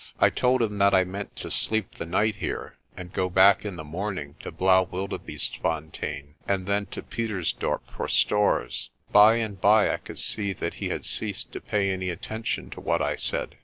I 0.19 0.31
told 0.31 0.63
him 0.63 0.79
that 0.79 0.95
I 0.95 1.03
meant 1.03 1.35
to 1.35 1.51
sleep 1.51 1.93
the 1.93 2.07
night 2.07 2.37
here, 2.37 2.75
and 2.97 3.13
go 3.13 3.29
back 3.29 3.63
in 3.63 3.75
the 3.75 3.83
morning 3.83 4.33
to 4.39 4.51
Blaauwildebeestefontein, 4.51 6.33
and 6.47 6.65
then 6.65 6.87
to 6.87 7.03
Pietersdorp 7.03 7.81
for 7.95 8.07
stores. 8.07 8.89
By 9.11 9.35
and 9.35 9.61
by 9.61 9.93
I 9.93 9.97
could 9.97 10.17
see 10.17 10.53
that 10.53 10.73
he 10.73 10.89
had 10.89 11.05
ceased 11.05 11.51
to 11.51 11.61
pay 11.61 11.91
any 11.91 12.09
attention 12.09 12.71
to 12.71 12.81
what 12.81 13.03
I 13.03 13.15
said. 13.15 13.57